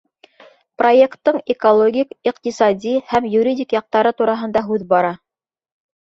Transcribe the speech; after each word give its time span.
Проекттың 0.81 1.35
экологик, 1.53 2.15
иҡтисади 2.31 2.93
һәм 3.11 3.27
юридик 3.33 3.75
яҡтары 3.77 4.13
тураһында 4.23 4.65
һүҙ 4.71 4.87
бара. 4.95 5.13